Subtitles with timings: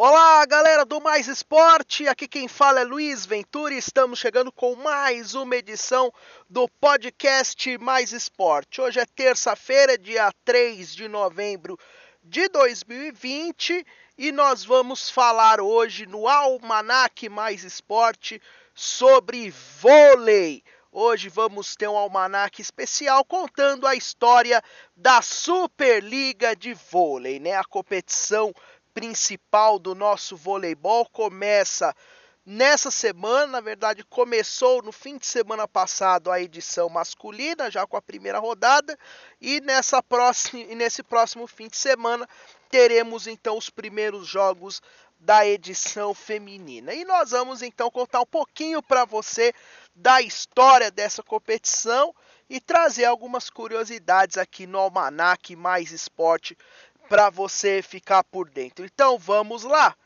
[0.00, 2.06] Olá, galera do Mais Esporte.
[2.06, 6.12] Aqui quem fala é Luiz Ventura e estamos chegando com mais uma edição
[6.48, 8.80] do podcast Mais Esporte.
[8.80, 11.76] Hoje é terça-feira, dia 3 de novembro
[12.22, 13.84] de 2020
[14.16, 18.40] e nós vamos falar hoje no Almanac Mais Esporte
[18.72, 20.62] sobre vôlei.
[20.92, 24.62] Hoje vamos ter um almanac especial contando a história
[24.96, 27.56] da Superliga de Vôlei, né?
[27.56, 28.54] A competição
[28.94, 31.94] principal do nosso voleibol começa
[32.44, 37.96] nessa semana, na verdade começou no fim de semana passado a edição masculina, já com
[37.96, 38.98] a primeira rodada,
[39.38, 42.26] e nessa próxima e nesse próximo fim de semana
[42.70, 44.80] teremos então os primeiros jogos
[45.20, 46.94] da edição feminina.
[46.94, 49.52] E nós vamos então contar um pouquinho para você
[49.94, 52.14] da história dessa competição
[52.48, 56.56] e trazer algumas curiosidades aqui no Almanac Mais Esporte
[57.08, 58.84] para você ficar por dentro.
[58.84, 59.96] Então vamos lá.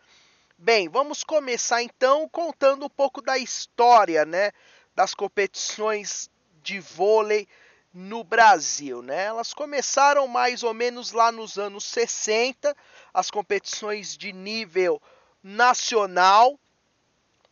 [0.56, 4.52] Bem, vamos começar então contando um pouco da história, né,
[4.94, 6.30] das competições
[6.62, 7.48] de vôlei
[7.92, 9.24] no Brasil, né?
[9.24, 12.74] Elas começaram mais ou menos lá nos anos 60,
[13.12, 15.02] as competições de nível
[15.42, 16.58] nacional,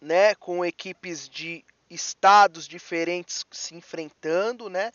[0.00, 4.92] né, com equipes de estados diferentes se enfrentando, né?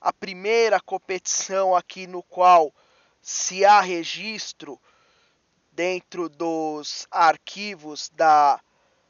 [0.00, 2.72] A primeira competição aqui no qual
[3.20, 4.80] se há registro
[5.72, 8.60] dentro dos arquivos da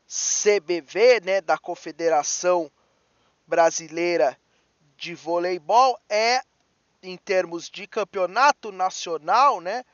[0.06, 2.70] CBV, né, da Confederação
[3.47, 4.38] Brasileira
[4.97, 6.42] de Voleibol, é
[7.03, 9.84] em termos de campeonato nacional, né,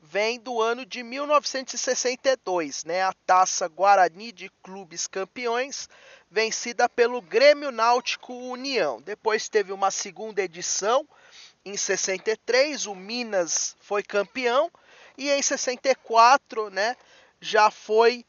[0.00, 5.88] vem do ano de 1962, né, a Taça Guarani de Clubes Campeões,
[6.30, 9.00] vencida pelo Grêmio Náutico União.
[9.02, 11.06] Depois teve uma segunda edição
[11.64, 14.70] em 63, o Minas foi campeão
[15.16, 16.96] e em 64, né,
[17.40, 18.24] já foi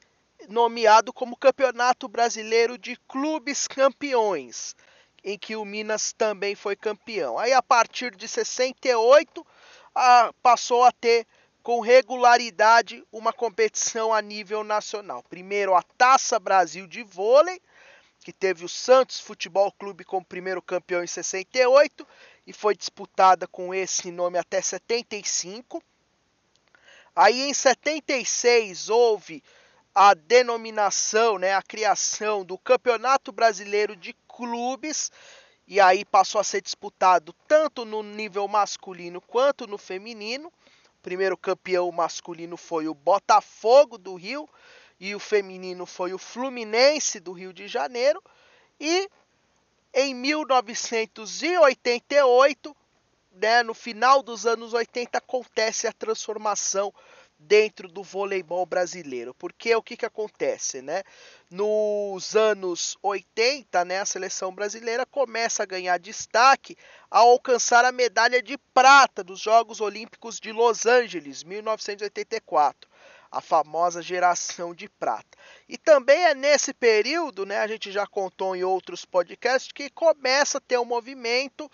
[0.48, 4.76] nomeado como Campeonato Brasileiro de Clubes Campeões,
[5.24, 7.40] em que o Minas também foi campeão.
[7.40, 9.46] Aí a partir de 68
[9.96, 11.26] a, passou a ter
[11.62, 15.24] com regularidade uma competição a nível nacional.
[15.30, 17.62] Primeiro a Taça Brasil de vôlei,
[18.20, 22.06] que teve o Santos Futebol Clube como primeiro campeão em 68
[22.46, 25.82] e foi disputada com esse nome até 75.
[27.16, 29.44] Aí em 76 houve
[29.94, 35.12] a denominação, né, a criação do Campeonato Brasileiro de Clubes
[35.68, 40.50] e aí passou a ser disputado tanto no nível masculino quanto no feminino.
[40.50, 44.50] O primeiro campeão masculino foi o Botafogo do Rio
[45.00, 48.22] e o feminino foi o Fluminense do Rio de Janeiro.
[48.80, 49.10] E
[49.94, 52.76] em 1988,
[53.34, 56.94] né, no final dos anos 80, acontece a transformação
[57.38, 59.34] dentro do voleibol brasileiro.
[59.34, 61.04] Porque o que, que acontece, né?
[61.50, 66.76] Nos anos 80, né, a seleção brasileira começa a ganhar destaque
[67.12, 72.93] ao alcançar a medalha de prata dos Jogos Olímpicos de Los Angeles, 1984
[73.34, 75.36] a famosa geração de prata.
[75.68, 80.60] E também é nesse período, né, a gente já contou em outros podcasts, que começa
[80.60, 81.70] a ter um movimento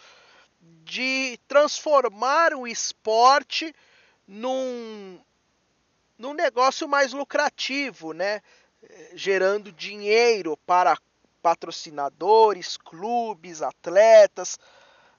[0.62, 3.76] de transformar o esporte
[4.26, 5.20] num,
[6.18, 8.42] num negócio mais lucrativo, né?
[9.14, 10.98] gerando dinheiro para
[11.42, 14.58] patrocinadores, clubes, atletas,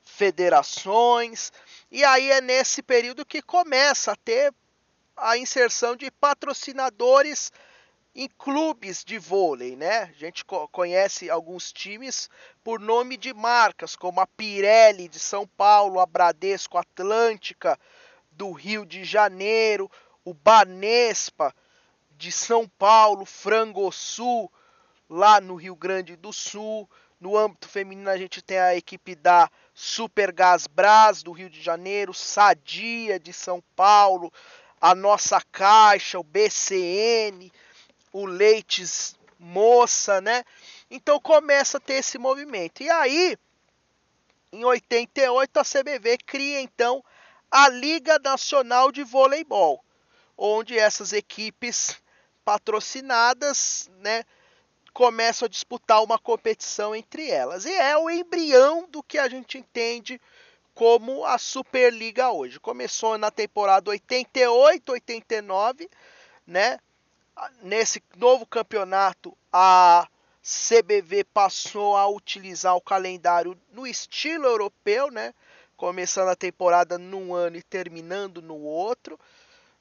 [0.02, 1.52] federações.
[1.90, 4.54] E aí é nesse período que começa a ter
[5.20, 7.52] a inserção de patrocinadores
[8.14, 10.02] em clubes de vôlei, né?
[10.02, 12.28] A gente conhece alguns times
[12.64, 17.78] por nome de marcas, como a Pirelli de São Paulo, a Bradesco Atlântica
[18.32, 19.90] do Rio de Janeiro,
[20.24, 21.54] o Banespa
[22.16, 24.50] de São Paulo, Frangosul
[25.08, 26.88] lá no Rio Grande do Sul.
[27.20, 31.60] No âmbito feminino a gente tem a equipe da Super Gas Brás do Rio de
[31.60, 34.32] Janeiro, Sadia de São Paulo,
[34.80, 37.52] a nossa caixa, o BCN,
[38.12, 40.44] o Leites Moça, né?
[40.90, 42.82] Então começa a ter esse movimento.
[42.82, 43.36] E aí,
[44.52, 47.04] em 88, a CBV cria então
[47.50, 49.84] a Liga Nacional de Voleibol,
[50.36, 51.96] onde essas equipes
[52.44, 54.24] patrocinadas, né,
[54.92, 57.64] começam a disputar uma competição entre elas.
[57.64, 60.20] E é o embrião do que a gente entende
[60.80, 62.58] como a Superliga hoje.
[62.58, 65.90] Começou na temporada 88, 89,
[66.46, 66.78] né?
[67.60, 70.08] Nesse novo campeonato, a
[70.42, 75.34] CBV passou a utilizar o calendário no estilo europeu, né?
[75.76, 79.18] Começando a temporada num ano e terminando no outro.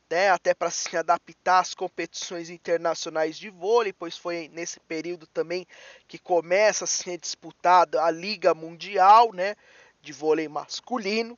[0.10, 5.68] né, até para se adaptar às competições internacionais de vôlei, pois foi nesse período também
[6.08, 9.56] que começa a ser disputada a Liga Mundial né,
[10.02, 11.38] de vôlei masculino.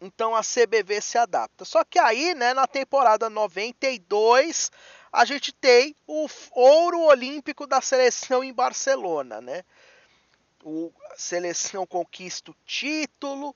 [0.00, 1.64] Então a CBV se adapta.
[1.64, 4.70] Só que aí, né, na temporada 92,
[5.12, 9.62] a gente tem o ouro olímpico da seleção em Barcelona, né?
[10.62, 13.54] O, a seleção conquista o título,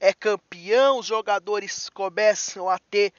[0.00, 3.12] é campeão, os jogadores começam a ter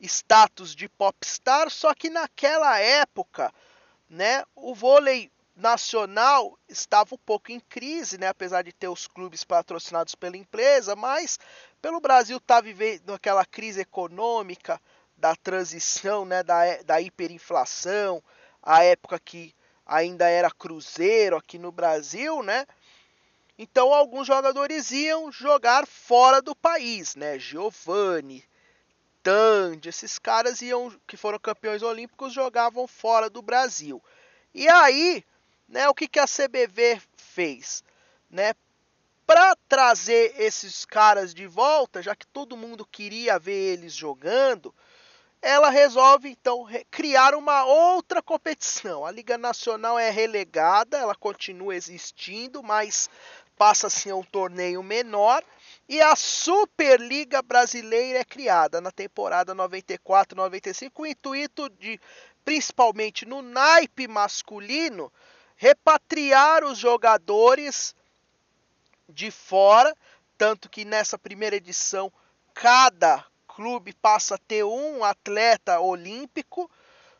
[0.00, 3.52] status de popstar, só que naquela época,
[4.08, 9.44] né, o vôlei nacional estava um pouco em crise, né, apesar de ter os clubes
[9.44, 11.38] patrocinados pela empresa, mas
[11.80, 14.80] pelo Brasil estar tá vivendo aquela crise econômica
[15.16, 18.22] da transição, né, da, da hiperinflação,
[18.62, 19.54] a época que
[19.86, 22.66] ainda era cruzeiro aqui no Brasil, né?
[23.56, 27.38] Então alguns jogadores iam jogar fora do país, né?
[27.38, 28.44] Giovanni,
[29.22, 34.02] Tandy, esses caras iam que foram campeões olímpicos jogavam fora do Brasil.
[34.52, 35.24] E aí,
[35.74, 37.82] né, o que, que a CBV fez,
[38.30, 38.54] né?
[39.26, 44.72] Para trazer esses caras de volta, já que todo mundo queria ver eles jogando,
[45.42, 49.04] ela resolve então criar uma outra competição.
[49.04, 53.10] A Liga Nacional é relegada, ela continua existindo, mas
[53.56, 55.42] passa a ser um torneio menor
[55.88, 62.00] e a Superliga Brasileira é criada na temporada 94-95 com o intuito de,
[62.44, 65.12] principalmente no naipe masculino,
[65.56, 67.94] repatriar os jogadores
[69.08, 69.94] de fora,
[70.36, 72.12] tanto que nessa primeira edição
[72.52, 76.70] cada clube passa a ter um atleta olímpico,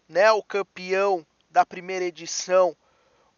[0.09, 0.33] né?
[0.33, 2.77] O campeão da primeira edição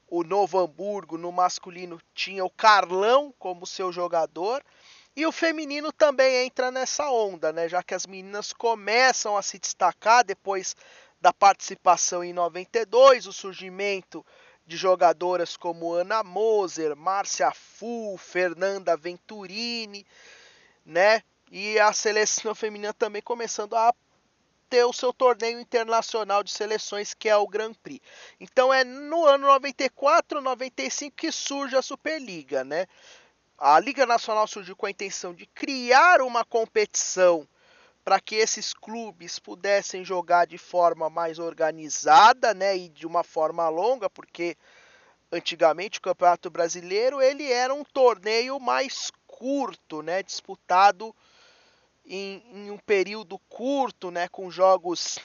[0.08, 4.62] o Novo Hamburgo no masculino tinha o Carlão como seu jogador.
[5.16, 7.68] E o feminino também entra nessa onda, né?
[7.68, 10.76] Já que as meninas começam a se destacar depois
[11.20, 14.24] da participação em 92, o surgimento
[14.66, 20.04] de jogadoras como Ana Moser, Márcia Fu, Fernanda Venturini,
[20.84, 21.22] né?
[21.50, 23.94] E a seleção feminina também começando a
[24.68, 28.04] ter o seu torneio internacional de seleções, que é o Grand Prix.
[28.40, 32.86] Então é no ano 94, 95 que surge a Superliga, né?
[33.56, 37.48] A Liga Nacional surgiu com a intenção de criar uma competição
[38.06, 43.68] para que esses clubes pudessem jogar de forma mais organizada, né, e de uma forma
[43.68, 44.56] longa, porque
[45.32, 51.12] antigamente o Campeonato Brasileiro ele era um torneio mais curto, né, disputado
[52.06, 55.18] em, em um período curto, né, com jogos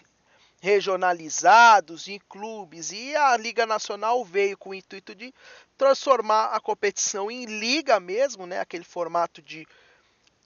[0.60, 2.92] regionalizados em clubes.
[2.92, 5.32] E a Liga Nacional veio com o intuito de
[5.78, 9.68] transformar a competição em liga mesmo, né, aquele formato de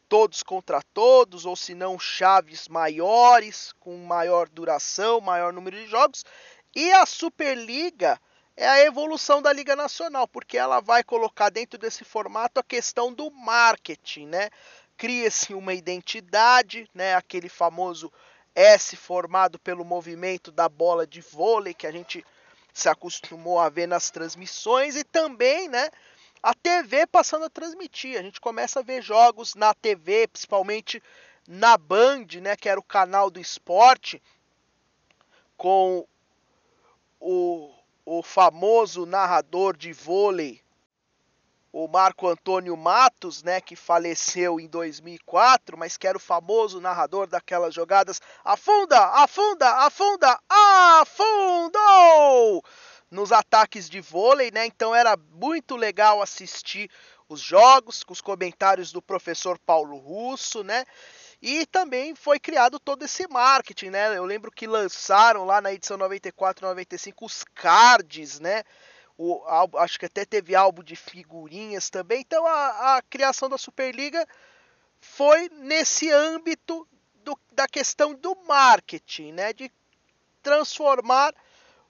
[0.07, 6.23] todos contra todos ou se não chaves maiores com maior duração, maior número de jogos.
[6.75, 8.19] E a Superliga
[8.57, 13.13] é a evolução da Liga Nacional, porque ela vai colocar dentro desse formato a questão
[13.13, 14.49] do marketing, né?
[14.97, 18.11] cria-se uma identidade, né, aquele famoso
[18.53, 22.25] S formado pelo movimento da bola de vôlei que a gente
[22.73, 25.89] se acostumou a ver nas transmissões e também, né,
[26.41, 28.19] a TV passando a transmitir.
[28.19, 31.01] A gente começa a ver jogos na TV, principalmente
[31.47, 34.21] na Band, né, que era o canal do esporte,
[35.57, 36.07] com
[37.19, 37.71] o,
[38.05, 40.63] o famoso narrador de vôlei
[41.77, 47.27] o Marco Antônio Matos, né, que faleceu em 2004, mas que era o famoso narrador
[47.27, 48.21] daquelas jogadas.
[48.45, 50.39] Afunda, afunda, afunda,
[51.01, 52.63] afundou!
[53.09, 54.65] Nos ataques de vôlei, né?
[54.65, 56.89] Então era muito legal assistir
[57.29, 60.85] os jogos com os comentários do professor Paulo Russo, né?
[61.41, 64.17] E também foi criado todo esse marketing, né?
[64.17, 68.63] Eu lembro que lançaram lá na edição 94 95 os cards, né?
[69.17, 69.41] o
[69.77, 72.21] acho que até teve álbum de figurinhas também.
[72.21, 74.27] Então a, a criação da Superliga
[74.99, 76.87] foi nesse âmbito
[77.23, 79.53] do, da questão do marketing, né?
[79.53, 79.71] De
[80.41, 81.33] transformar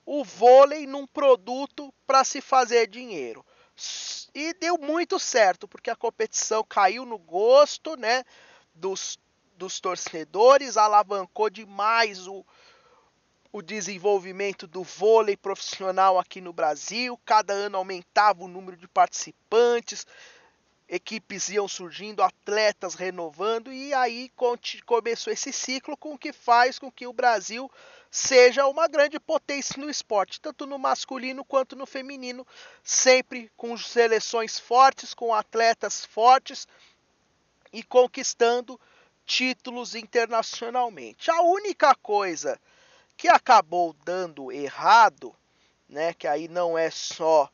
[0.05, 3.45] o vôlei num produto para se fazer dinheiro.
[4.33, 8.23] E deu muito certo, porque a competição caiu no gosto, né,
[8.73, 9.17] dos,
[9.57, 12.45] dos torcedores, alavancou demais o,
[13.51, 17.19] o desenvolvimento do vôlei profissional aqui no Brasil.
[17.25, 20.05] Cada ano aumentava o número de participantes,
[20.87, 24.31] equipes iam surgindo, atletas renovando, e aí
[24.85, 27.71] começou esse ciclo com que faz com que o Brasil
[28.15, 32.47] seja uma grande potência no esporte, tanto no masculino quanto no feminino,
[32.81, 36.65] sempre com seleções fortes, com atletas fortes
[37.73, 38.79] e conquistando
[39.25, 41.29] títulos internacionalmente.
[41.29, 42.57] A única coisa
[43.17, 45.35] que acabou dando errado,
[45.89, 47.49] né, que aí não é só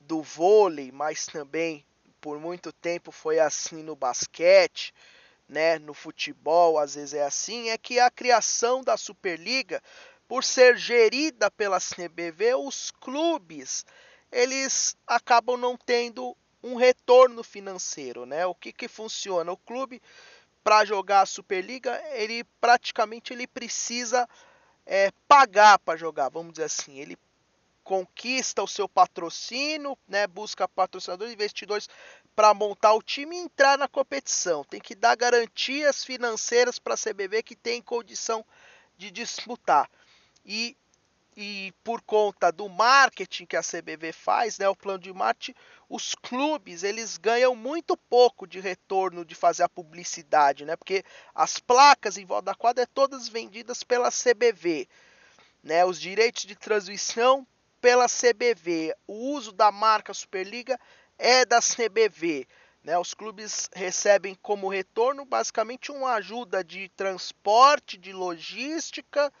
[0.00, 1.86] do vôlei, mas também
[2.20, 4.92] por muito tempo foi assim no basquete,
[5.52, 9.82] né, no futebol, às vezes é assim, é que a criação da Superliga,
[10.26, 13.84] por ser gerida pela CBV, os clubes
[14.32, 18.46] eles acabam não tendo um retorno financeiro, né?
[18.46, 19.52] O que que funciona?
[19.52, 20.00] O clube
[20.64, 24.26] para jogar a Superliga, ele praticamente ele precisa
[24.86, 26.98] é, pagar para jogar, vamos dizer assim.
[26.98, 27.18] Ele
[27.82, 31.88] conquista o seu patrocínio, né, busca patrocinadores, investidores
[32.34, 34.64] para montar o time e entrar na competição.
[34.64, 38.44] Tem que dar garantias financeiras para a CBV que tem condição
[38.96, 39.90] de disputar.
[40.44, 40.76] E,
[41.36, 45.54] e por conta do marketing que a CBV faz, né, o plano de marketing,
[45.88, 50.74] os clubes eles ganham muito pouco de retorno de fazer a publicidade, né?
[50.74, 54.88] Porque as placas em volta da quadra é todas vendidas pela CBV,
[55.62, 55.84] né?
[55.84, 57.46] Os direitos de transmissão
[57.78, 60.80] pela CBV, o uso da marca Superliga
[61.18, 62.46] é da CBV.
[62.84, 69.32] Né, os clubes recebem como retorno basicamente uma ajuda de transporte, de logística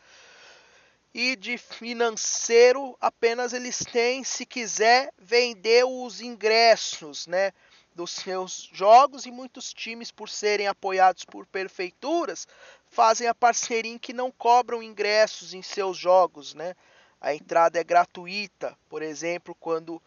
[1.12, 2.96] e de financeiro.
[3.00, 7.52] Apenas eles têm, se quiser, vender os ingressos né,
[7.96, 9.26] dos seus jogos.
[9.26, 12.46] E muitos times, por serem apoiados por prefeituras,
[12.86, 16.54] fazem a parceria em que não cobram ingressos em seus jogos.
[16.54, 16.76] Né?
[17.20, 20.00] A entrada é gratuita, por exemplo, quando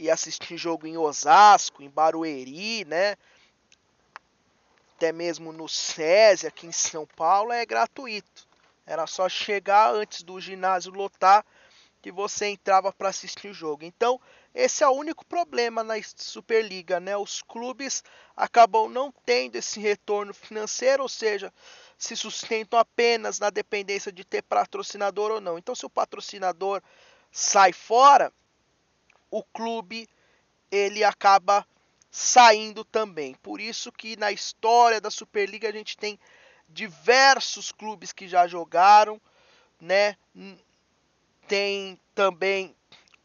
[0.00, 3.16] e assistir jogo em Osasco, em Barueri, né?
[4.96, 8.48] Até mesmo no SESI, aqui em São Paulo, é gratuito.
[8.86, 11.44] Era só chegar antes do ginásio lotar
[12.00, 13.84] que você entrava para assistir o jogo.
[13.84, 14.18] Então,
[14.54, 17.14] esse é o único problema na Superliga, né?
[17.14, 18.02] Os clubes
[18.34, 21.52] acabam não tendo esse retorno financeiro, ou seja,
[21.98, 25.58] se sustentam apenas na dependência de ter patrocinador ou não.
[25.58, 26.82] Então, se o patrocinador
[27.30, 28.32] sai fora,
[29.30, 30.08] o clube
[30.70, 31.66] ele acaba
[32.10, 33.34] saindo também.
[33.34, 36.18] Por isso que na história da Superliga a gente tem
[36.68, 39.20] diversos clubes que já jogaram,
[39.80, 40.16] né?
[41.46, 42.74] Tem também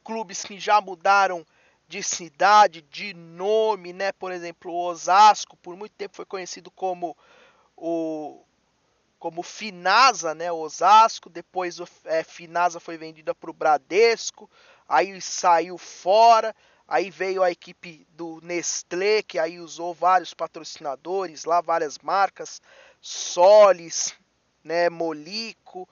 [0.03, 1.45] clubes que já mudaram
[1.87, 4.11] de cidade, de nome, né?
[4.11, 7.15] Por exemplo, o Osasco, por muito tempo foi conhecido como
[7.75, 8.41] o
[9.17, 10.51] como Finasa, né?
[10.51, 14.49] Osasco, depois o é, Finasa foi vendida para o Bradesco,
[14.87, 16.55] aí saiu fora,
[16.87, 22.61] aí veio a equipe do Nestlé, que aí usou vários patrocinadores lá, várias marcas,
[23.01, 24.15] Solis,
[24.63, 25.87] né, Molico,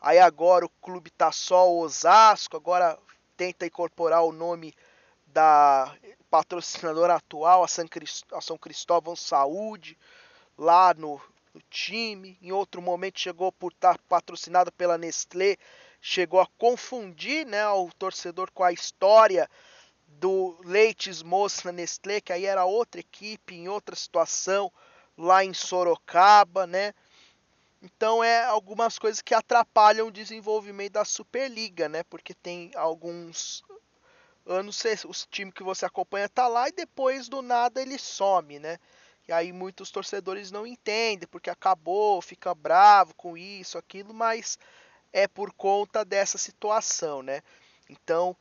[0.00, 2.98] aí agora o clube tá só Osasco, agora
[3.36, 4.74] tenta incorporar o nome
[5.26, 5.94] da
[6.30, 9.96] patrocinadora atual, a São Cristóvão Saúde,
[10.56, 11.20] lá no,
[11.58, 12.38] no time.
[12.40, 15.56] Em outro momento chegou por estar patrocinado pela Nestlé,
[16.00, 19.50] chegou a confundir né, o torcedor com a história
[20.06, 24.72] do Leites Moça Nestlé, que aí era outra equipe, em outra situação,
[25.16, 26.94] lá em Sorocaba, né?
[27.82, 32.02] Então é algumas coisas que atrapalham o desenvolvimento da Superliga, né?
[32.04, 33.62] Porque tem alguns
[34.46, 38.78] anos o time que você acompanha tá lá e depois do nada ele some, né?
[39.28, 44.58] E aí muitos torcedores não entendem porque acabou, fica bravo com isso, aquilo, mas
[45.12, 47.42] é por conta dessa situação, né?
[47.90, 48.34] Então,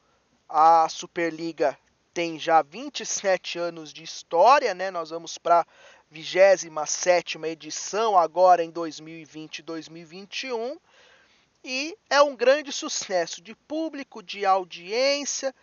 [0.48, 1.77] a Superliga
[2.13, 4.89] tem já 27 anos de história, né?
[4.89, 5.65] Nós vamos para a
[6.10, 10.77] 27 edição agora em 2020 e 2021
[11.63, 15.53] e é um grande sucesso de público, de audiência,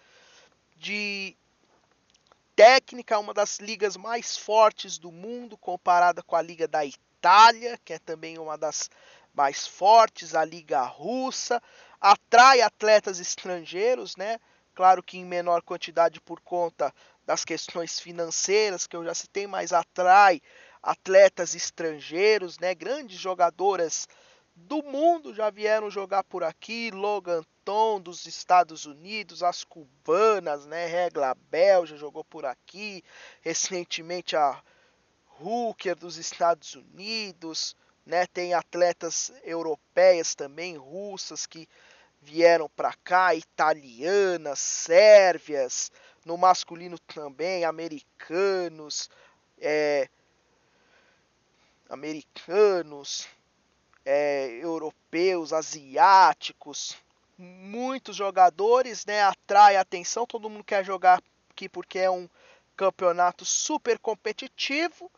[0.77, 1.35] de
[2.57, 7.93] técnica, uma das ligas mais fortes do mundo comparada com a Liga da Itália, que
[7.93, 8.91] é também uma das
[9.33, 11.61] mais fortes, a Liga Russa,
[12.01, 14.39] atrai atletas estrangeiros, né?
[14.75, 16.93] Claro que em menor quantidade por conta
[17.27, 20.41] das questões financeiras que eu já citei, mas atrai
[20.83, 22.75] atletas estrangeiros, né?
[22.75, 24.07] Grandes jogadoras
[24.55, 27.43] do mundo já vieram jogar por aqui, Logan
[28.03, 30.87] Dos Estados Unidos, as cubanas, né?
[30.87, 31.35] Regla
[31.87, 33.03] já jogou por aqui,
[33.41, 34.63] recentemente a
[35.41, 38.27] Hooker dos Estados Unidos, né?
[38.27, 41.67] Tem atletas europeias também, russas que
[42.21, 45.91] vieram para cá, italianas, sérvias,
[46.25, 49.09] no masculino também, americanos,
[49.59, 50.09] é,
[51.89, 53.27] americanos,
[54.05, 56.97] é, europeus, asiáticos,
[57.39, 59.23] muitos jogadores, né?
[59.23, 62.29] Atrai atenção, todo mundo quer jogar aqui porque é um
[62.77, 65.11] campeonato super competitivo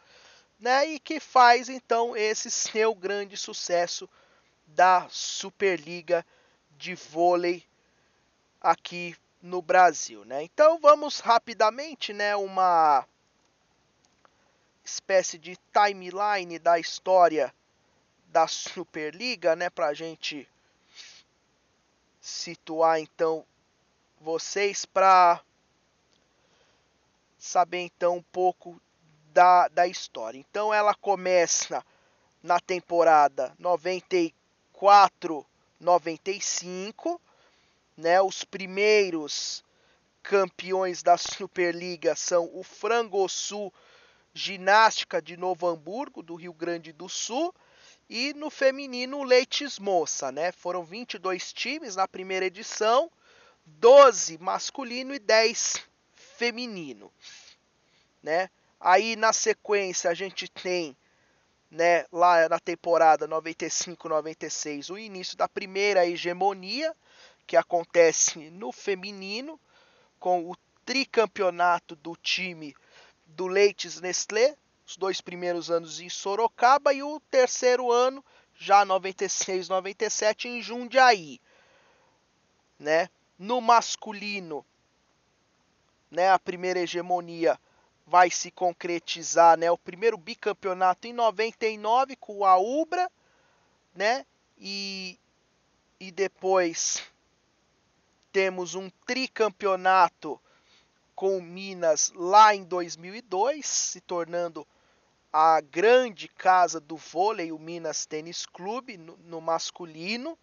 [0.58, 0.86] né?
[0.86, 4.08] E que faz então esse seu grande sucesso
[4.66, 6.24] da Superliga
[6.70, 7.64] de vôlei
[8.60, 10.42] aqui no Brasil, né?
[10.42, 13.06] Então vamos rapidamente, né, uma
[14.84, 17.54] espécie de timeline da história
[18.28, 20.48] da Superliga, né, para gente
[22.26, 23.44] situar então
[24.20, 25.40] vocês para
[27.38, 28.80] saber então um pouco
[29.32, 30.38] da, da história.
[30.38, 31.84] Então ela começa
[32.42, 35.46] na temporada 94
[35.78, 37.20] 95,
[37.96, 38.20] né?
[38.20, 39.62] Os primeiros
[40.22, 43.72] campeões da Superliga são o Frangosul
[44.34, 47.54] Ginástica de Novo Hamburgo, do Rio Grande do Sul,
[48.08, 50.52] e no feminino Leites Moça, né?
[50.52, 53.10] Foram 22 times na primeira edição,
[53.64, 55.82] 12 masculino e 10
[56.14, 57.12] feminino,
[58.22, 58.48] né?
[58.78, 60.96] Aí na sequência a gente tem,
[61.70, 66.94] né, lá na temporada 95-96, o início da primeira hegemonia,
[67.46, 69.58] que acontece no feminino,
[70.18, 72.74] com o tricampeonato do time
[73.26, 78.24] do Leites Nestlé, os dois primeiros anos em Sorocaba e o terceiro ano,
[78.54, 81.40] já 96, 97 em Jundiaí,
[82.78, 83.10] né?
[83.38, 84.64] No masculino,
[86.10, 87.58] né, a primeira hegemonia
[88.06, 89.70] vai se concretizar, né?
[89.70, 93.10] O primeiro bicampeonato em 99 com a Ubra,
[93.94, 94.24] né?
[94.56, 95.18] E,
[95.98, 97.02] e depois
[98.32, 100.40] temos um tricampeonato
[101.14, 104.66] com Minas lá em 2002, se tornando
[105.38, 110.38] a grande casa do vôlei, o Minas Tênis Clube, no, no masculino,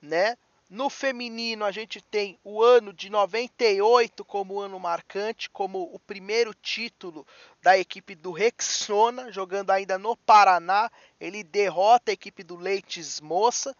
[0.00, 0.38] né?
[0.70, 6.54] No feminino, a gente tem o ano de 98 como ano marcante, como o primeiro
[6.54, 7.26] título
[7.60, 10.90] da equipe do Rexona, jogando ainda no Paraná.
[11.20, 13.76] Ele derrota a equipe do Leites Moça,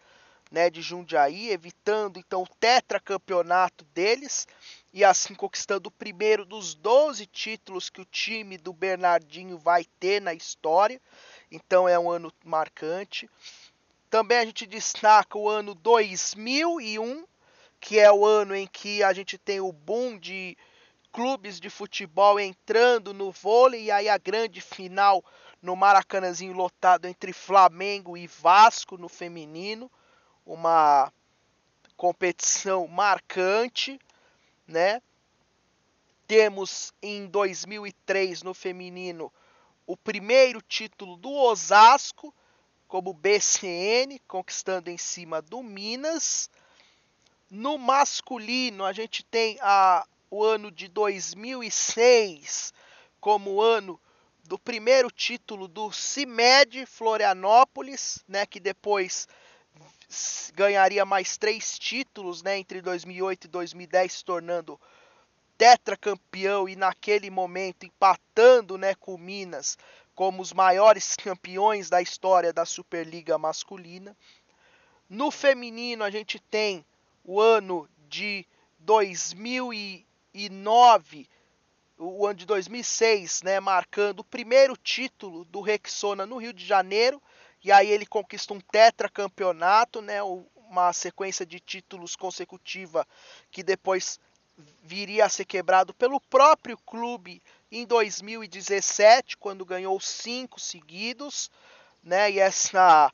[0.51, 4.47] né, de Jundiaí, evitando então o tetracampeonato deles
[4.91, 10.21] e assim conquistando o primeiro dos 12 títulos que o time do Bernardinho vai ter
[10.21, 10.99] na história.
[11.51, 13.29] Então é um ano marcante.
[14.09, 17.25] Também a gente destaca o ano 2001,
[17.79, 20.57] que é o ano em que a gente tem o boom de
[21.11, 25.23] clubes de futebol entrando no vôlei e aí a grande final
[25.61, 29.91] no Maracanãzinho lotado entre Flamengo e Vasco no feminino,
[30.45, 31.11] uma
[31.97, 33.99] competição marcante,
[34.69, 35.01] né?
[36.27, 39.33] Temos em 2003 no feminino
[39.85, 42.33] o primeiro título do Osasco,
[42.87, 46.49] como BCN, conquistando em cima do Minas.
[47.49, 52.71] No masculino, a gente tem a, o ano de 2006
[53.19, 53.99] como ano
[54.43, 59.27] do primeiro título do CIMED Florianópolis, né, que depois
[60.55, 64.79] ganharia mais três títulos né, entre 2008 e 2010, se tornando
[65.57, 69.77] tetracampeão e naquele momento empatando né, com o Minas
[70.15, 74.17] como os maiores campeões da história da Superliga masculina.
[75.09, 76.85] No feminino, a gente tem
[77.23, 78.45] o ano de
[78.79, 81.29] 2009,
[81.97, 87.21] o ano de 2006, né, marcando o primeiro título do Rexona no Rio de Janeiro,
[87.63, 93.05] e aí ele conquista um tetracampeonato, né, uma sequência de títulos consecutiva
[93.51, 94.19] que depois
[94.83, 97.41] viria a ser quebrado pelo próprio clube
[97.71, 101.49] em 2017, quando ganhou cinco seguidos,
[102.03, 102.31] né?
[102.31, 103.11] E essa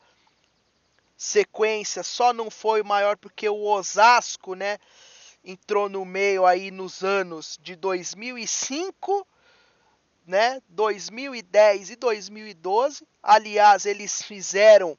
[1.17, 4.77] sequência só não foi maior porque o Osasco, né,
[5.43, 9.27] entrou no meio aí nos anos de 2005,
[10.25, 13.07] né, 2010 e 2012.
[13.21, 14.97] Aliás, eles fizeram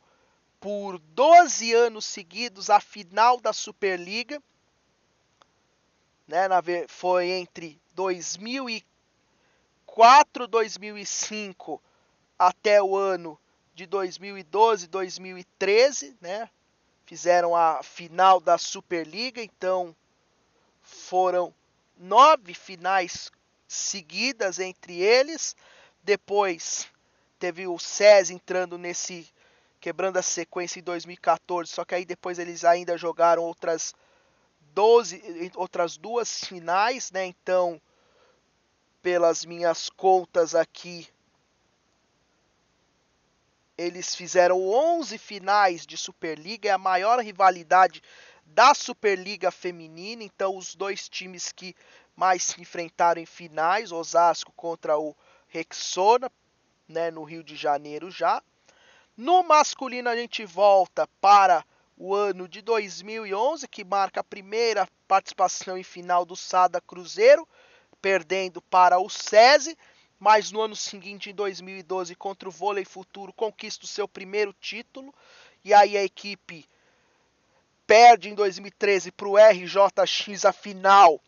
[0.60, 4.42] por 12 anos seguidos a final da Superliga,
[6.26, 6.48] né,
[6.88, 11.80] foi entre 2004, 2005
[12.38, 13.38] até o ano
[13.74, 16.50] de 2012, 2013, né?
[17.04, 19.94] Fizeram a final da Superliga, então
[20.82, 21.54] foram
[21.96, 23.30] nove finais
[23.66, 25.56] seguidas entre eles.
[26.02, 26.88] Depois
[27.38, 29.28] teve o SES entrando nesse
[29.80, 33.94] quebrando a sequência em 2014, só que aí depois eles ainda jogaram outras
[34.74, 37.24] 12, outras duas finais, né?
[37.24, 37.80] Então,
[39.00, 41.06] pelas minhas contas aqui,
[43.78, 48.02] eles fizeram 11 finais de Superliga, é a maior rivalidade
[48.44, 50.22] da Superliga feminina.
[50.22, 51.74] Então, os dois times que
[52.16, 55.14] mais se enfrentaram em finais, Osasco contra o
[55.46, 56.32] Rexona,
[56.88, 58.42] né, no Rio de Janeiro já.
[59.16, 61.64] No masculino a gente volta para
[61.96, 67.46] o ano de 2011, que marca a primeira participação em final do Sada Cruzeiro,
[68.00, 69.76] perdendo para o SESI,
[70.18, 75.14] mas no ano seguinte, em 2012, contra o Vôlei Futuro, conquista o seu primeiro título,
[75.64, 76.66] e aí a equipe
[77.86, 81.20] perde em 2013 para o RJX a final,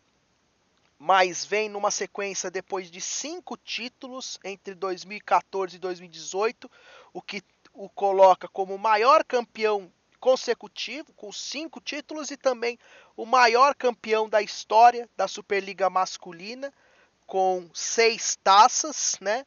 [0.98, 6.68] mas vem numa sequência depois de cinco títulos entre 2014 e 2018,
[7.12, 12.76] o que o coloca como o maior campeão consecutivo, com cinco títulos, e também
[13.16, 16.72] o maior campeão da história da Superliga Masculina,
[17.24, 19.44] com seis taças, né?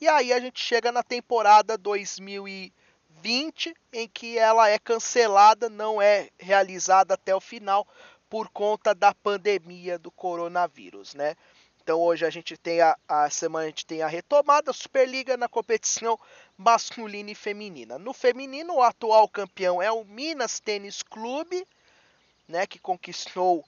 [0.00, 6.30] E aí a gente chega na temporada 2020, em que ela é cancelada, não é
[6.38, 7.86] realizada até o final
[8.34, 11.36] por conta da pandemia do coronavírus, né?
[11.80, 15.36] Então hoje a gente tem a, a semana a gente tem a retomada da Superliga
[15.36, 16.18] na competição
[16.58, 17.96] masculina e feminina.
[17.96, 21.64] No feminino, o atual campeão é o Minas Tênis Clube,
[22.48, 23.64] né, que conquistou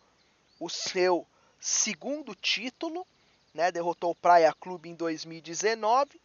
[0.58, 1.24] o seu
[1.60, 3.06] segundo título,
[3.54, 6.20] né, derrotou o Praia Clube em 2019.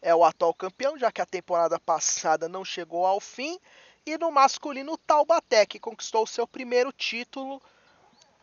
[0.00, 3.60] É o atual campeão, já que a temporada passada não chegou ao fim.
[4.06, 7.60] E no masculino, o Taubaté, que conquistou seu primeiro título,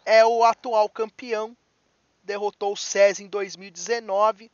[0.05, 1.55] é o atual campeão
[2.23, 4.51] derrotou o SESI em 2019.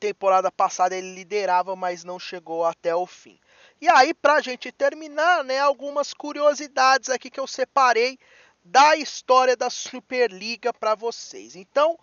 [0.00, 3.38] Temporada passada ele liderava, mas não chegou até o fim.
[3.80, 8.18] E aí, para a gente terminar, né, algumas curiosidades aqui que eu separei
[8.64, 11.54] da história da Superliga para vocês.
[11.54, 11.98] Então,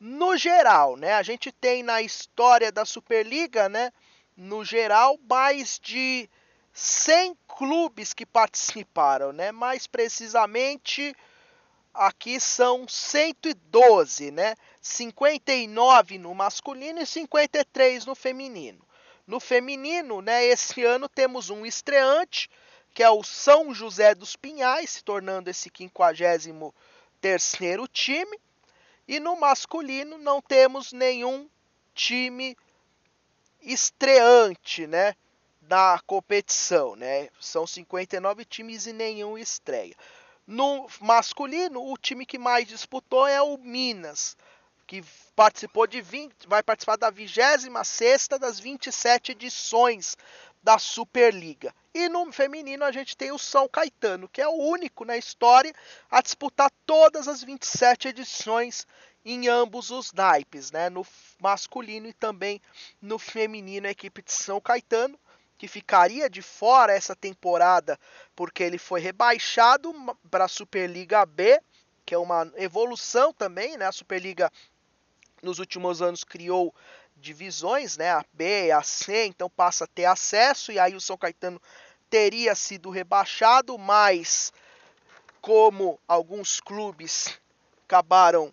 [0.00, 3.92] no geral, né, a gente tem na história da Superliga, né,
[4.36, 6.28] no geral, mais de
[6.72, 11.14] 100 clubes que participaram, né, mais precisamente
[11.92, 14.54] aqui são 112, né?
[14.80, 18.80] 59 no masculino e 53 no feminino.
[19.26, 22.48] No feminino, né, esse ano temos um estreante,
[22.94, 28.38] que é o São José dos Pinhais, se tornando esse 53º time.
[29.06, 31.48] E no masculino não temos nenhum
[31.94, 32.56] time
[33.60, 35.14] estreante, né,
[35.72, 37.30] na competição, né?
[37.40, 39.96] São 59 times e nenhum estreia.
[40.46, 44.36] No masculino, o time que mais disputou é o Minas,
[44.86, 45.02] que
[45.34, 50.14] participou de 20, vai participar da 26 das 27 edições
[50.62, 51.74] da Superliga.
[51.94, 55.72] E no feminino a gente tem o São Caetano, que é o único na história
[56.10, 58.86] a disputar todas as 27 edições
[59.24, 60.90] em ambos os naipes, né?
[60.90, 61.06] No
[61.40, 62.60] masculino e também
[63.00, 65.18] no feminino, a equipe de São Caetano
[65.62, 67.96] que ficaria de fora essa temporada
[68.34, 69.94] porque ele foi rebaixado
[70.28, 71.62] para a Superliga B,
[72.04, 73.86] que é uma evolução também, né?
[73.86, 74.50] A Superliga
[75.40, 76.74] nos últimos anos criou
[77.16, 78.10] divisões, né?
[78.10, 81.62] A B, a C, então passa a ter acesso e aí o São Caetano
[82.10, 84.52] teria sido rebaixado, mas
[85.40, 87.38] como alguns clubes
[87.84, 88.52] acabaram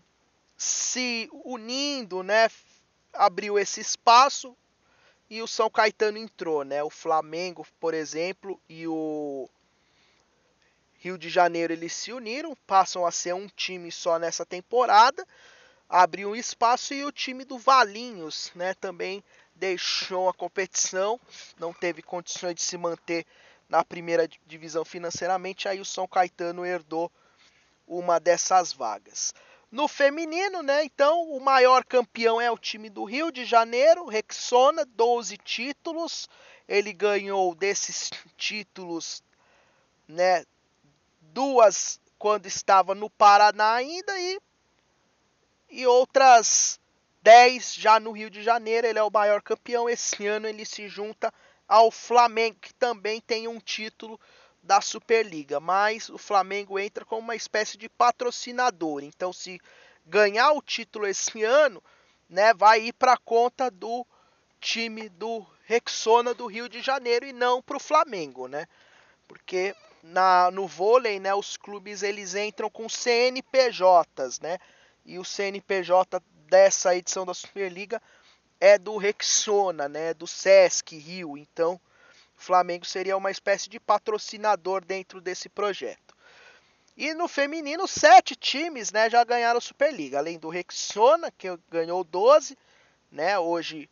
[0.55, 2.51] se unindo, né?
[3.11, 4.55] Abriu esse espaço,
[5.29, 6.81] e o São Caetano entrou, né?
[6.83, 9.49] O Flamengo, por exemplo, e o
[10.99, 15.25] Rio de Janeiro eles se uniram, passam a ser um time só nessa temporada,
[15.87, 19.23] abriu um espaço e o time do Valinhos, né, também
[19.55, 21.19] deixou a competição,
[21.57, 23.25] não teve condições de se manter
[23.69, 27.11] na primeira divisão financeiramente, aí o São Caetano herdou
[27.87, 29.33] uma dessas vagas.
[29.71, 30.84] No feminino, né?
[30.84, 36.27] Então, o maior campeão é o time do Rio de Janeiro, Rexona, 12 títulos.
[36.67, 39.23] Ele ganhou desses títulos,
[40.08, 40.43] né?
[41.21, 44.39] Duas quando estava no Paraná ainda e,
[45.69, 46.79] e outras
[47.21, 48.88] 10 já no Rio de Janeiro.
[48.88, 49.88] Ele é o maior campeão.
[49.88, 51.32] Esse ano ele se junta
[51.67, 54.19] ao Flamengo, que também tem um título
[54.61, 59.03] da Superliga, mas o Flamengo entra como uma espécie de patrocinador.
[59.03, 59.59] Então, se
[60.05, 61.81] ganhar o título esse ano,
[62.29, 64.05] né, vai ir para conta do
[64.59, 68.65] time do Rexona do Rio de Janeiro e não para o Flamengo, né?
[69.27, 74.57] Porque na, no vôlei, né, os clubes eles entram com CNPJs, né?
[75.05, 78.01] E o CNPJ dessa edição da Superliga
[78.59, 80.13] é do Rexona, né?
[80.13, 81.37] Do Sesc Rio.
[81.37, 81.79] Então,
[82.39, 86.15] Flamengo seria uma espécie de patrocinador dentro desse projeto.
[86.95, 92.04] E no feminino, sete times né, já ganharam a Superliga, além do Rexona, que ganhou
[92.04, 92.58] 12,
[93.12, 93.89] né, hoje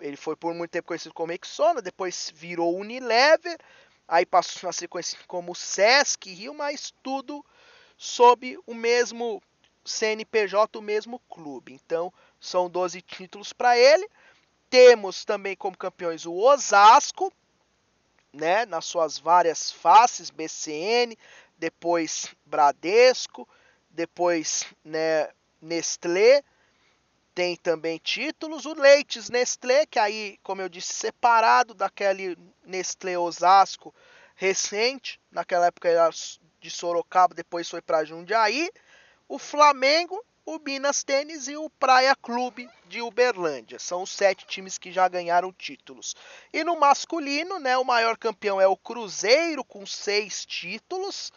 [0.00, 3.58] ele foi por muito tempo conhecido como Rexona, depois virou Unilever,
[4.06, 7.44] aí passou a ser conhecido como Sesc Rio, mas tudo
[7.98, 9.42] sob o mesmo
[9.84, 11.72] CNPJ, o mesmo clube.
[11.72, 14.08] Então, são 12 títulos para ele
[14.68, 17.32] Temos também como campeões o Osasco,
[18.36, 21.16] né, nas suas várias faces, BCN,
[21.58, 23.48] depois Bradesco,
[23.90, 25.28] depois né,
[25.60, 26.42] Nestlé,
[27.34, 33.94] tem também títulos, o Leites Nestlé, que aí, como eu disse, separado daquele Nestlé Osasco
[34.34, 36.10] recente, naquela época era
[36.60, 38.70] de Sorocaba, depois foi para Jundiaí,
[39.28, 43.80] o Flamengo, o Minas Tênis e o Praia Clube de Uberlândia.
[43.80, 46.14] São os sete times que já ganharam títulos.
[46.52, 51.32] E no masculino, né, o maior campeão é o Cruzeiro, com seis títulos.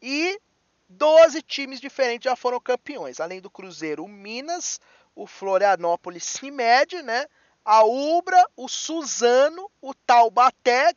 [0.00, 0.40] E
[0.88, 3.20] 12 times diferentes já foram campeões.
[3.20, 4.80] Além do Cruzeiro, o Minas,
[5.14, 7.26] o Florianópolis Cimed, né?
[7.62, 10.94] A Ubra, o Suzano, o Taubaté,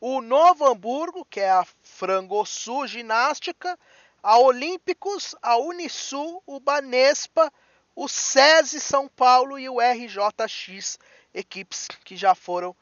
[0.00, 3.76] o Novo Hamburgo, que é a Frangosul Ginástica,
[4.26, 7.48] a Olímpicos, a Unisul, o Banespa,
[7.94, 10.98] o SESI São Paulo e o RJX,
[11.32, 12.74] equipes que já foram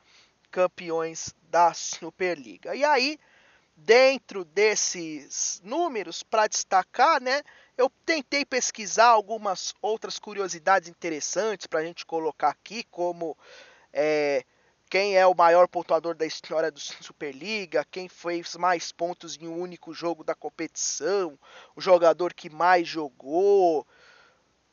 [0.51, 2.75] campeões da Superliga.
[2.75, 3.21] E aí,
[3.77, 7.43] dentro desses números, para destacar, né,
[7.77, 13.37] eu tentei pesquisar algumas outras curiosidades interessantes para a gente colocar aqui, como
[13.93, 14.47] é,
[14.89, 19.59] quem é o maior pontuador da história do Superliga, quem fez mais pontos em um
[19.59, 21.39] único jogo da competição,
[21.75, 23.87] o jogador que mais jogou,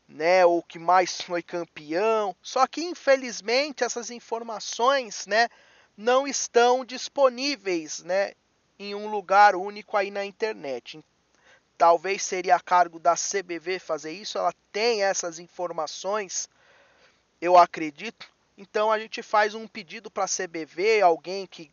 [0.07, 2.35] né, ou que mais foi campeão.
[2.41, 5.47] Só que infelizmente essas informações, né,
[5.97, 8.33] não estão disponíveis, né,
[8.77, 11.03] em um lugar único aí na internet.
[11.77, 16.47] Talvez seria a cargo da CBV fazer isso, ela tem essas informações,
[17.39, 18.29] eu acredito,
[18.61, 21.71] então a gente faz um pedido para a CBV, alguém que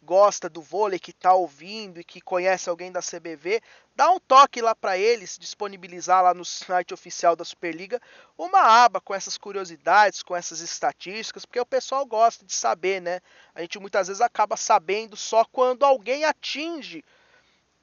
[0.00, 3.60] gosta do vôlei, que está ouvindo e que conhece alguém da CBV,
[3.96, 8.00] dá um toque lá para eles, disponibilizar lá no site oficial da Superliga
[8.38, 13.20] uma aba com essas curiosidades, com essas estatísticas, porque o pessoal gosta de saber, né?
[13.52, 17.04] A gente muitas vezes acaba sabendo só quando alguém atinge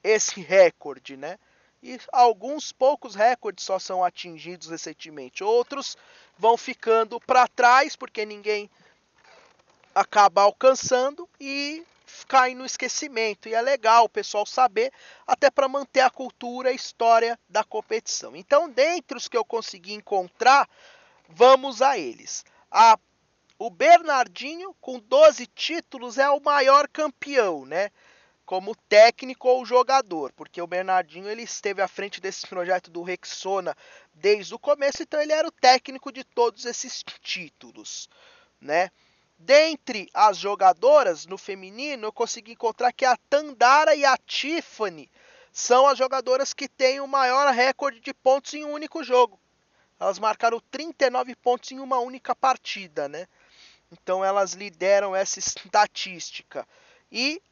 [0.02, 1.38] esse recorde, né?
[1.82, 5.44] E alguns poucos recordes só são atingidos recentemente.
[5.44, 5.96] Outros
[6.38, 8.70] vão ficando para trás porque ninguém
[9.94, 11.84] acaba alcançando e
[12.28, 13.48] cai no esquecimento.
[13.48, 14.92] E é legal o pessoal saber,
[15.26, 18.36] até para manter a cultura e a história da competição.
[18.36, 20.68] Então, dentre os que eu consegui encontrar,
[21.28, 22.44] vamos a eles.
[22.70, 22.98] A,
[23.58, 27.90] o Bernardinho, com 12 títulos, é o maior campeão, né?
[28.46, 33.76] Como técnico ou jogador, porque o Bernardinho ele esteve à frente desse projeto do Rexona
[34.14, 38.08] desde o começo, então ele era o técnico de todos esses títulos,
[38.60, 38.90] né?
[39.36, 45.10] Dentre as jogadoras no feminino, eu consegui encontrar que a Tandara e a Tiffany
[45.52, 49.38] são as jogadoras que têm o maior recorde de pontos em um único jogo.
[49.98, 53.26] Elas marcaram 39 pontos em uma única partida, né?
[53.90, 56.66] Então elas lideram essa estatística.
[57.10, 57.42] E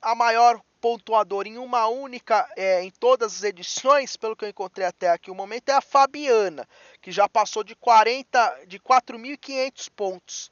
[0.00, 4.86] a maior pontuadora em uma única, é, em todas as edições, pelo que eu encontrei
[4.86, 6.68] até aqui o momento, é a Fabiana,
[7.00, 10.50] que já passou de 40, de 4.500 pontos.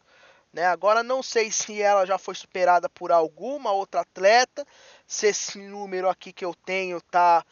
[0.53, 0.67] Né?
[0.67, 4.67] Agora não sei se ela já foi superada por alguma outra atleta,
[5.07, 7.45] se esse número aqui que eu tenho tá,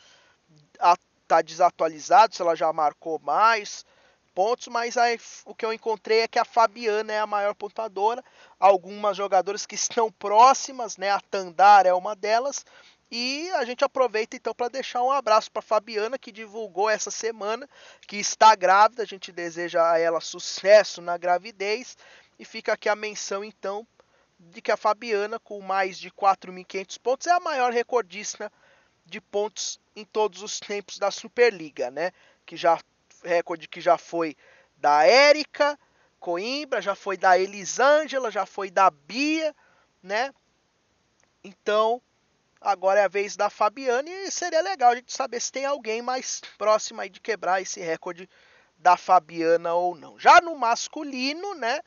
[1.26, 3.84] tá desatualizado, se ela já marcou mais
[4.34, 8.22] pontos, mas aí, o que eu encontrei é que a Fabiana é a maior pontuadora,
[8.58, 11.10] algumas jogadoras que estão próximas, né?
[11.10, 12.64] A Tandar é uma delas.
[13.10, 17.68] E a gente aproveita então para deixar um abraço para Fabiana que divulgou essa semana
[18.08, 19.02] que está grávida.
[19.02, 21.96] A gente deseja a ela sucesso na gravidez
[22.38, 23.86] e fica aqui a menção então
[24.38, 28.50] de que a Fabiana com mais de 4.500 pontos é a maior recordista
[29.06, 32.10] de pontos em todos os tempos da Superliga, né?
[32.44, 32.78] Que já
[33.24, 34.36] recorde que já foi
[34.76, 35.78] da Érica
[36.20, 39.54] Coimbra, já foi da Elisângela, já foi da Bia,
[40.02, 40.32] né?
[41.42, 42.00] Então,
[42.60, 46.00] agora é a vez da Fabiana e seria legal a gente saber se tem alguém
[46.00, 48.28] mais próximo aí de quebrar esse recorde
[48.78, 50.18] da Fabiana ou não.
[50.18, 51.80] Já no masculino, né?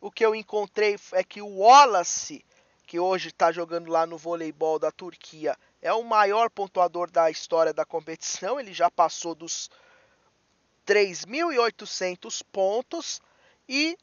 [0.00, 2.44] O que eu encontrei é que o Wallace,
[2.86, 7.72] que hoje está jogando lá no voleibol da Turquia, é o maior pontuador da história
[7.72, 8.60] da competição.
[8.60, 9.70] Ele já passou dos
[10.86, 13.20] 3.800 pontos
[13.68, 13.96] e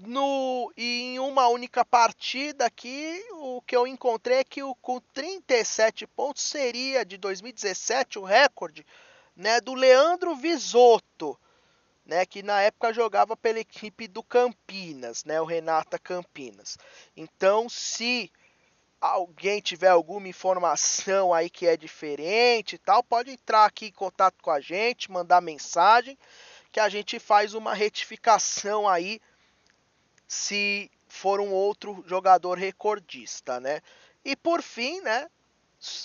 [0.00, 6.06] no em uma única partida aqui, o que eu encontrei é que o, com 37
[6.08, 8.84] pontos seria de 2017 o recorde
[9.36, 11.38] né, do Leandro Visotto,
[12.04, 16.76] né, que na época jogava pela equipe do Campinas, né, o Renata Campinas.
[17.16, 18.30] Então, se
[19.10, 24.36] alguém tiver alguma informação aí que é diferente e tal, pode entrar aqui em contato
[24.42, 26.16] com a gente, mandar mensagem
[26.72, 29.20] que a gente faz uma retificação aí
[30.26, 33.80] se for um outro jogador recordista, né?
[34.24, 35.28] E por fim, né,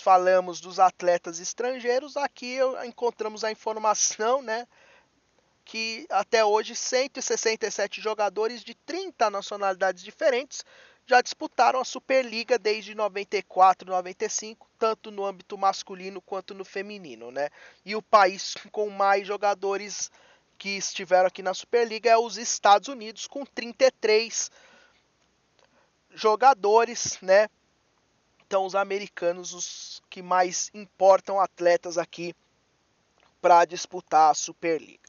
[0.03, 4.67] falamos dos atletas estrangeiros, aqui encontramos a informação, né,
[5.63, 10.65] que até hoje 167 jogadores de 30 nacionalidades diferentes
[11.09, 17.49] já disputaram a Superliga desde 94, 95, tanto no âmbito masculino quanto no feminino, né?
[17.83, 20.11] E o país com mais jogadores
[20.55, 24.51] que estiveram aqui na Superliga é os Estados Unidos com 33
[26.11, 27.49] jogadores, né?
[28.45, 32.35] Então os americanos os que mais importam atletas aqui
[33.41, 35.08] para disputar a Superliga.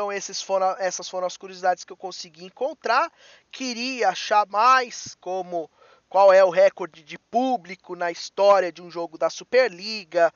[0.00, 3.12] Então esses foram, essas foram as curiosidades que eu consegui encontrar.
[3.52, 5.70] Queria achar mais como
[6.08, 10.32] qual é o recorde de público na história de um jogo da Superliga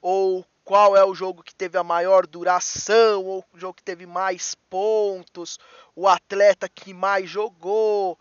[0.00, 4.06] ou qual é o jogo que teve a maior duração ou o jogo que teve
[4.06, 5.58] mais pontos,
[5.94, 8.18] o atleta que mais jogou,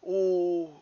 [0.00, 0.74] o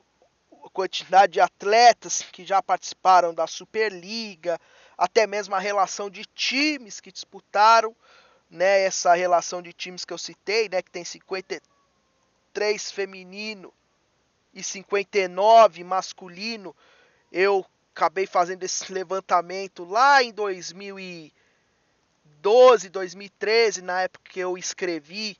[0.64, 4.60] a quantidade de atletas que já participaram da Superliga,
[4.96, 7.92] até mesmo a relação de times que disputaram
[8.52, 13.72] né, essa relação de times que eu citei, né, que tem 53 feminino
[14.52, 16.76] e 59 masculino,
[17.32, 25.38] eu acabei fazendo esse levantamento lá em 2012, 2013, na época que eu escrevi,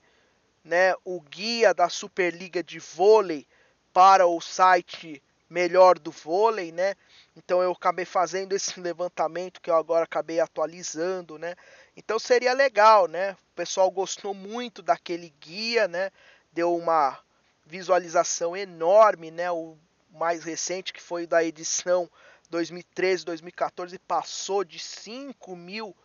[0.64, 3.46] né, o guia da Superliga de Vôlei
[3.92, 6.94] para o site Melhor do Vôlei, né?
[7.35, 11.55] Então eu acabei fazendo esse levantamento que eu agora acabei atualizando, né?
[11.97, 13.33] Então seria legal, né?
[13.33, 16.11] O pessoal gostou muito daquele guia, né?
[16.53, 17.18] Deu uma
[17.64, 19.51] visualização enorme, né?
[19.51, 19.77] O
[20.11, 22.11] mais recente que foi da edição
[22.51, 25.97] 2013, 2014 passou de 5 mil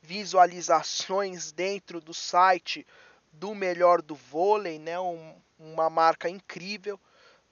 [0.00, 2.86] visualizações dentro do site
[3.32, 4.98] do melhor do vôlei, né?
[4.98, 6.98] Um, uma marca incrível,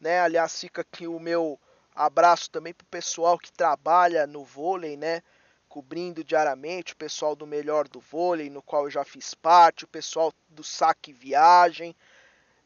[0.00, 0.20] né?
[0.20, 1.60] Aliás, fica aqui o meu
[1.98, 5.20] Abraço também pro pessoal que trabalha no vôlei, né?
[5.68, 9.88] Cobrindo diariamente, o pessoal do Melhor do Vôlei, no qual eu já fiz parte, o
[9.88, 11.96] pessoal do Saque Viagem,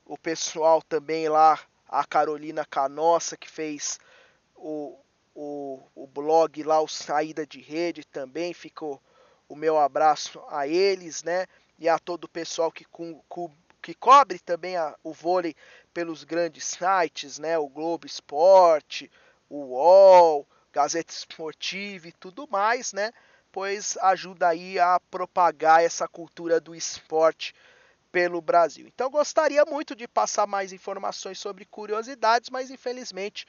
[0.05, 3.99] o pessoal também lá, a Carolina Canossa, que fez
[4.55, 4.99] o,
[5.35, 9.01] o, o blog lá, o Saída de Rede também, ficou
[9.49, 11.47] o meu abraço a eles, né?
[11.79, 12.85] E a todo o pessoal que,
[13.81, 15.57] que cobre também a, o vôlei
[15.95, 17.57] pelos grandes sites, né?
[17.57, 19.11] O Globo Esporte,
[19.53, 23.13] o UOL, Gazeta Esportiva e tudo mais, né?
[23.53, 27.55] Pois ajuda aí a propagar essa cultura do esporte
[28.11, 28.87] pelo Brasil.
[28.87, 33.47] Então gostaria muito de passar mais informações sobre curiosidades, mas infelizmente,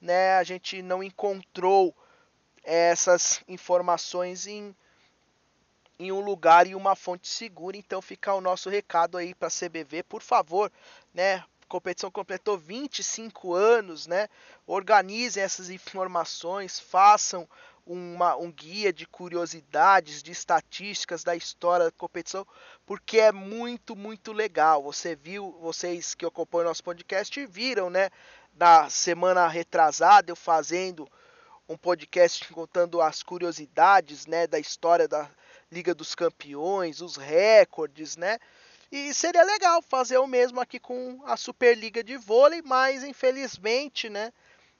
[0.00, 1.94] né, a gente não encontrou
[2.62, 4.74] essas informações em
[5.98, 7.76] em um lugar e uma fonte segura.
[7.76, 10.72] Então fica o nosso recado aí para a CBV, por favor,
[11.12, 11.44] né?
[11.70, 14.26] Competição completou 25 anos, né?
[14.66, 17.48] Organizem essas informações, façam
[17.86, 22.44] uma, um guia de curiosidades, de estatísticas da história da competição,
[22.84, 24.82] porque é muito, muito legal.
[24.82, 28.10] Você viu, vocês que acompanham nosso podcast viram, né?
[28.52, 31.08] Na semana retrasada, eu fazendo
[31.68, 35.30] um podcast contando as curiosidades, né, da história da
[35.70, 38.40] Liga dos Campeões, os recordes, né?
[38.92, 44.32] E seria legal fazer o mesmo aqui com a Superliga de Vôlei, mas infelizmente, né,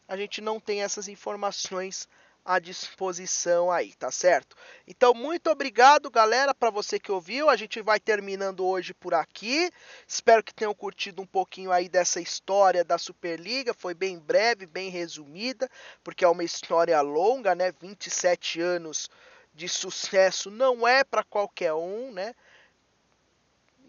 [0.08, 2.08] a gente não tem essas informações
[2.44, 4.56] à disposição aí, tá certo?
[4.84, 7.48] Então, muito obrigado, galera, para você que ouviu.
[7.48, 9.70] A gente vai terminando hoje por aqui.
[10.08, 13.72] Espero que tenham curtido um pouquinho aí dessa história da Superliga.
[13.72, 15.68] Foi bem breve, bem resumida,
[16.02, 17.70] porque é uma história longa, né?
[17.80, 19.08] 27 anos
[19.54, 22.34] de sucesso não é para qualquer um, né?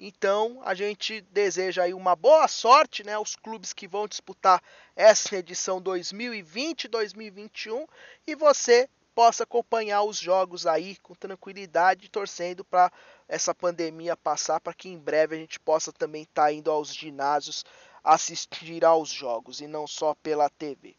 [0.03, 4.59] Então a gente deseja aí uma boa sorte, né, aos clubes que vão disputar
[4.95, 7.87] essa edição 2020-2021
[8.25, 12.91] e você possa acompanhar os jogos aí com tranquilidade, torcendo para
[13.27, 16.91] essa pandemia passar, para que em breve a gente possa também estar tá indo aos
[16.91, 17.63] ginásios
[18.03, 20.95] assistir aos jogos e não só pela TV.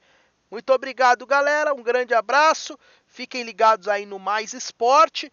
[0.49, 1.75] Muito obrigado, galera.
[1.75, 2.79] Um grande abraço.
[3.05, 5.33] Fiquem ligados aí no Mais Esporte.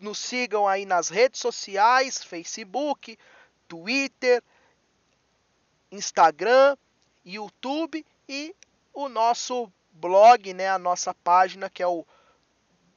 [0.00, 3.18] Nos sigam aí nas redes sociais, Facebook,
[3.68, 4.42] Twitter,
[5.90, 6.76] Instagram,
[7.24, 8.54] YouTube e
[8.92, 12.06] o nosso blog, né, a nossa página que é o